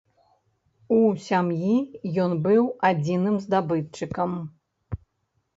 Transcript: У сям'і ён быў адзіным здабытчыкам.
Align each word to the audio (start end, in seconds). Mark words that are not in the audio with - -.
У 0.95 1.01
сям'і 1.25 1.75
ён 2.23 2.31
быў 2.47 2.63
адзіным 2.89 3.39
здабытчыкам. 3.47 4.31